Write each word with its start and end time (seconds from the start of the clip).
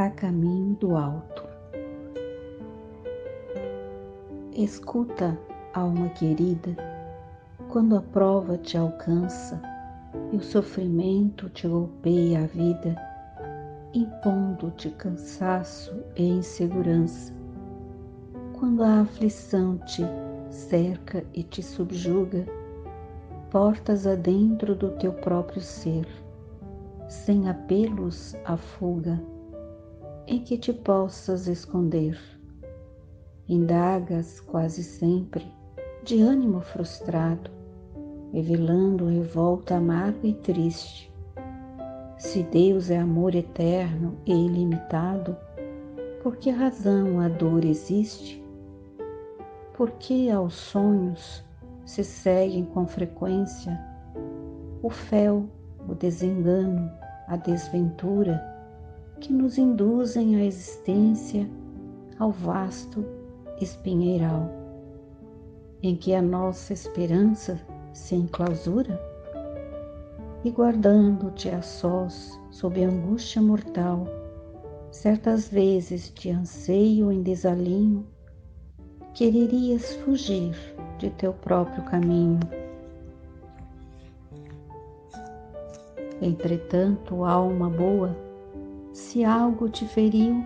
a 0.00 0.08
caminho 0.08 0.74
do 0.76 0.96
alto. 0.96 1.46
Escuta, 4.50 5.38
alma 5.74 6.08
querida, 6.08 6.74
quando 7.68 7.98
a 7.98 8.00
prova 8.00 8.56
te 8.56 8.78
alcança 8.78 9.60
e 10.32 10.36
o 10.36 10.42
sofrimento 10.42 11.50
te 11.50 11.68
golpeia 11.68 12.44
a 12.44 12.46
vida, 12.46 12.96
impondo-te 13.92 14.88
cansaço 14.88 15.94
e 16.16 16.26
insegurança. 16.26 17.34
Quando 18.58 18.82
a 18.82 19.02
aflição 19.02 19.76
te 19.84 20.02
cerca 20.48 21.22
e 21.34 21.42
te 21.42 21.62
subjuga, 21.62 22.46
portas 23.50 24.06
adentro 24.06 24.74
do 24.74 24.92
teu 24.92 25.12
próprio 25.12 25.60
ser, 25.60 26.08
sem 27.06 27.50
apelos 27.50 28.34
à 28.46 28.56
fuga, 28.56 29.20
em 30.30 30.38
que 30.38 30.56
te 30.56 30.72
possas 30.72 31.48
esconder. 31.48 32.16
Indagas 33.48 34.38
quase 34.38 34.84
sempre, 34.84 35.44
de 36.04 36.22
ânimo 36.22 36.60
frustrado, 36.60 37.50
revelando 38.32 39.06
revolta 39.06 39.74
amarga 39.74 40.28
e 40.28 40.34
triste. 40.34 41.12
Se 42.16 42.44
Deus 42.44 42.90
é 42.90 42.98
amor 42.98 43.34
eterno 43.34 44.16
e 44.24 44.32
ilimitado, 44.32 45.36
por 46.22 46.36
que 46.36 46.48
razão 46.50 47.18
a 47.18 47.28
dor 47.28 47.64
existe? 47.64 48.40
Por 49.76 49.90
que 49.92 50.30
aos 50.30 50.54
sonhos 50.54 51.42
se 51.84 52.04
seguem 52.04 52.64
com 52.66 52.86
frequência 52.86 53.76
o 54.80 54.90
fel, 54.90 55.48
o 55.88 55.94
desengano, 55.94 56.88
a 57.26 57.36
desventura 57.36 58.59
que 59.20 59.32
nos 59.32 59.58
induzem 59.58 60.36
à 60.36 60.44
existência 60.44 61.48
ao 62.18 62.32
vasto 62.32 63.04
espinheiral, 63.60 64.50
em 65.82 65.94
que 65.94 66.14
a 66.14 66.22
nossa 66.22 66.72
esperança 66.72 67.60
se 67.92 68.14
enclausura? 68.14 69.00
E 70.42 70.50
guardando-te 70.50 71.50
a 71.50 71.60
sós 71.60 72.40
sob 72.50 72.82
angústia 72.82 73.42
mortal, 73.42 74.06
certas 74.90 75.48
vezes 75.48 76.10
de 76.14 76.30
anseio 76.30 77.12
em 77.12 77.22
desalinho, 77.22 78.06
quererias 79.12 79.94
fugir 79.96 80.56
de 80.98 81.10
teu 81.10 81.34
próprio 81.34 81.84
caminho. 81.84 82.40
Entretanto, 86.22 87.24
alma 87.24 87.68
boa, 87.68 88.16
se 88.92 89.24
algo 89.24 89.68
te 89.68 89.86
feriu, 89.86 90.44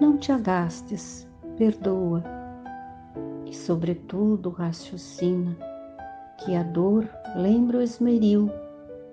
não 0.00 0.16
te 0.16 0.32
agastes, 0.32 1.28
perdoa 1.56 2.22
e, 3.46 3.54
sobretudo, 3.54 4.50
raciocina 4.50 5.56
que 6.38 6.54
a 6.54 6.62
dor 6.62 7.08
lembra 7.34 7.78
o 7.78 7.82
esmeril 7.82 8.50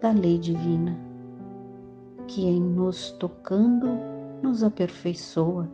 da 0.00 0.10
lei 0.10 0.38
divina, 0.38 0.98
que 2.26 2.46
em 2.46 2.60
nos 2.60 3.12
tocando 3.12 3.88
nos 4.42 4.62
aperfeiçoa. 4.62 5.68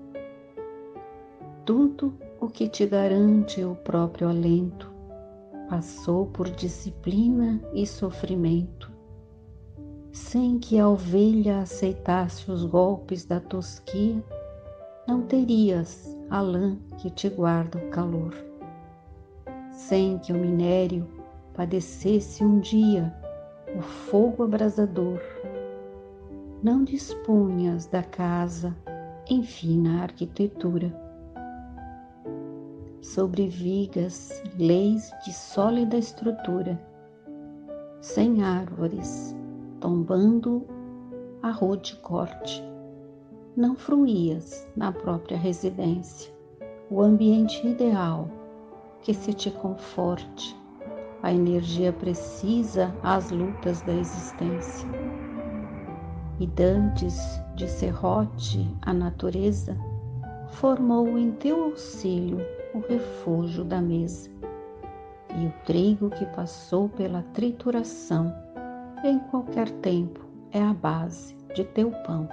Tudo 1.64 2.14
o 2.40 2.48
que 2.48 2.68
te 2.68 2.86
garante 2.86 3.62
o 3.62 3.76
próprio 3.76 4.28
alento 4.28 4.92
passou 5.68 6.26
por 6.26 6.50
disciplina 6.50 7.60
e 7.72 7.86
sofrimento, 7.86 8.90
sem 10.16 10.58
que 10.58 10.78
a 10.78 10.88
ovelha 10.88 11.60
aceitasse 11.60 12.50
os 12.50 12.64
golpes 12.64 13.26
da 13.26 13.38
tosquia, 13.38 14.24
não 15.06 15.20
terias 15.20 16.16
a 16.30 16.40
lã 16.40 16.78
que 16.96 17.10
te 17.10 17.28
guarda 17.28 17.76
o 17.76 17.90
calor. 17.90 18.34
Sem 19.70 20.18
que 20.18 20.32
o 20.32 20.36
minério 20.36 21.06
padecesse 21.52 22.42
um 22.42 22.58
dia 22.60 23.14
o 23.76 23.82
fogo 23.82 24.42
abrasador, 24.42 25.20
não 26.62 26.82
dispunhas 26.82 27.84
da 27.84 28.02
casa 28.02 28.74
em 29.28 29.42
fina 29.42 30.02
arquitetura. 30.02 30.98
Sobre 33.02 33.48
vigas, 33.48 34.42
leis 34.58 35.10
de 35.26 35.32
sólida 35.34 35.98
estrutura, 35.98 36.80
sem 38.00 38.42
árvores, 38.42 39.36
tombando 39.86 40.66
a 41.40 41.52
rude 41.52 41.94
corte, 42.02 42.60
não 43.56 43.76
fruías 43.76 44.66
na 44.74 44.90
própria 44.90 45.38
residência 45.38 46.34
o 46.90 47.00
ambiente 47.00 47.64
ideal 47.64 48.28
que 49.00 49.14
se 49.14 49.32
te 49.32 49.48
conforte 49.48 50.56
a 51.22 51.32
energia 51.32 51.92
precisa 51.92 52.92
às 53.00 53.30
lutas 53.30 53.80
da 53.82 53.94
existência. 53.94 54.88
E 56.40 56.48
dantes 56.48 57.40
de 57.54 57.68
serrote 57.68 58.68
a 58.82 58.92
natureza 58.92 59.76
formou 60.48 61.16
em 61.16 61.30
teu 61.30 61.62
auxílio 61.62 62.40
o 62.74 62.80
refúgio 62.80 63.62
da 63.62 63.80
mesa. 63.80 64.28
E 65.36 65.46
o 65.46 65.52
trigo 65.64 66.10
que 66.10 66.26
passou 66.26 66.88
pela 66.88 67.22
trituração, 67.34 68.34
em 69.04 69.18
qualquer 69.18 69.70
tempo, 69.80 70.20
é 70.52 70.62
a 70.62 70.72
base 70.72 71.36
de 71.54 71.64
teu 71.64 71.90
pão. 72.04 72.28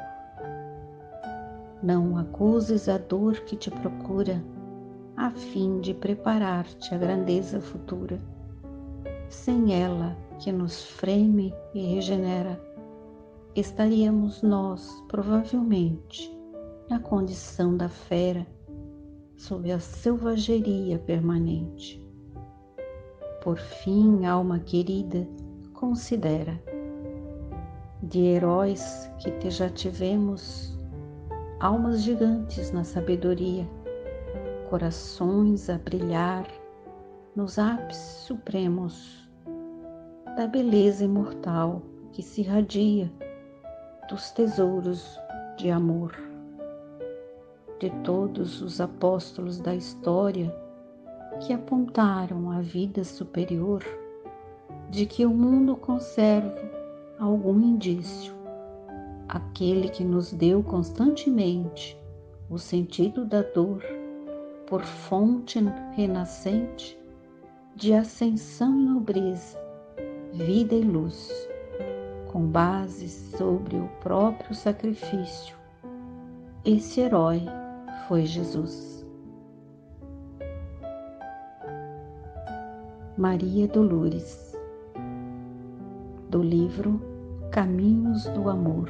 Não 1.81 2.17
acuses 2.17 2.87
a 2.87 2.97
dor 2.97 3.39
que 3.41 3.55
te 3.55 3.69
procura, 3.69 4.43
a 5.17 5.29
fim 5.29 5.79
de 5.81 5.93
preparar-te 5.93 6.93
à 6.93 6.97
grandeza 6.97 7.59
futura 7.59 8.19
sem 9.33 9.73
ela 9.73 10.15
que 10.39 10.51
nos 10.51 10.83
freme 10.83 11.53
e 11.73 11.95
regenera, 11.95 12.61
estaríamos 13.55 14.43
nós 14.43 15.03
provavelmente 15.07 16.31
na 16.87 16.99
condição 16.99 17.75
da 17.75 17.89
fera, 17.89 18.45
sob 19.35 19.71
a 19.71 19.79
selvageria 19.79 20.99
permanente. 20.99 21.99
Por 23.41 23.57
fim, 23.57 24.25
alma 24.25 24.59
querida, 24.59 25.27
considera 25.83 26.57
de 28.03 28.21
heróis 28.21 29.11
que 29.19 29.29
te 29.31 29.51
já 29.51 29.69
tivemos, 29.69 30.73
almas 31.59 32.03
gigantes 32.03 32.71
na 32.71 32.85
sabedoria, 32.85 33.67
corações 34.69 35.69
a 35.69 35.77
brilhar 35.77 36.47
nos 37.35 37.59
ápices 37.59 38.23
supremos 38.25 39.29
da 40.37 40.47
beleza 40.47 41.03
imortal 41.03 41.81
que 42.13 42.23
se 42.23 42.39
irradia 42.39 43.11
dos 44.09 44.31
tesouros 44.31 45.19
de 45.57 45.69
amor. 45.69 46.15
De 47.81 47.89
todos 48.05 48.61
os 48.61 48.79
apóstolos 48.79 49.59
da 49.59 49.75
história 49.75 50.49
que 51.41 51.51
apontaram 51.51 52.49
a 52.51 52.61
vida 52.61 53.03
superior 53.03 53.83
de 54.89 55.05
que 55.05 55.25
o 55.25 55.29
mundo 55.29 55.75
conserva 55.75 56.61
algum 57.19 57.59
indício, 57.59 58.33
aquele 59.27 59.89
que 59.89 60.03
nos 60.03 60.31
deu 60.31 60.61
constantemente 60.63 61.97
o 62.49 62.57
sentido 62.57 63.25
da 63.25 63.41
dor 63.41 63.83
por 64.67 64.83
fonte 64.83 65.59
renascente 65.95 66.97
de 67.75 67.93
ascensão 67.93 68.79
e 68.79 68.85
nobreza 68.85 69.63
vida 70.33 70.73
e 70.73 70.81
luz, 70.81 71.47
com 72.31 72.47
base 72.47 73.07
sobre 73.07 73.77
o 73.77 73.87
próprio 74.01 74.53
sacrifício. 74.55 75.55
Esse 76.65 77.01
herói 77.01 77.43
foi 78.07 78.25
Jesus. 78.25 79.05
Maria 83.15 83.67
Dolores, 83.67 84.52
do 86.33 86.41
livro 86.41 86.99
Caminhos 87.51 88.23
do 88.29 88.49
Amor, 88.49 88.89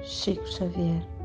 Chico 0.00 0.46
Xavier. 0.46 1.17